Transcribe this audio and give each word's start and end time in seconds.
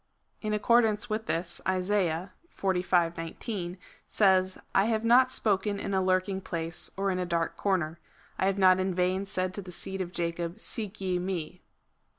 In 0.41 0.51
accordance 0.51 1.11
with 1.11 1.27
this 1.27 1.61
Isaiah 1.67 2.31
(xlv. 2.51 3.17
19) 3.17 3.77
says 4.07 4.57
—"I 4.81 4.85
have 4.85 5.05
not 5.05 5.29
spoken 5.29 5.79
in 5.79 5.93
a 5.93 6.01
lurking 6.03 6.41
place, 6.41 6.89
or 6.97 7.11
in 7.11 7.19
a 7.19 7.25
dark 7.27 7.55
corner.^ 7.55 7.97
I 8.39 8.47
have 8.47 8.57
not 8.57 8.79
in 8.79 8.95
vain 8.95 9.25
said 9.25 9.53
to 9.53 9.61
the 9.61 9.71
seed 9.71 10.01
of 10.01 10.11
Jacob, 10.11 10.59
Seek 10.59 11.01
ye 11.01 11.19
me." 11.19 11.61